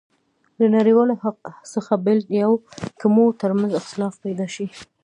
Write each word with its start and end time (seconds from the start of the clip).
له 0.59 0.65
نړیوالو 0.77 1.15
څخه 1.73 1.93
بېل 2.05 2.19
یو، 2.41 2.53
که 2.99 3.05
مو 3.13 3.25
ترمنځ 3.41 3.71
اختلافات 3.75 4.17
پيدا 4.25 4.47
شي. 4.55 4.67